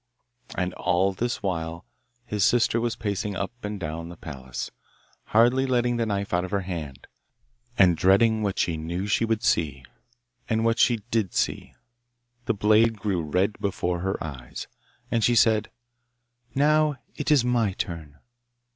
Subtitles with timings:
[0.57, 1.85] And all this while
[2.25, 4.71] his sister was pacing up and down the palace,
[5.25, 7.05] hardly letting the knife out of her hand,
[7.77, 9.85] and dreading what she knew she would see,
[10.49, 11.75] and what she did see.
[12.45, 14.65] The blade grew red before her eyes,
[15.11, 15.69] and she said,
[16.55, 18.17] 'Now it is my turn.